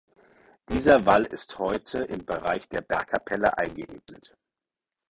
[0.67, 4.35] Dieser Wall ist heute im Bereich der Bergkapelle eingeebnet.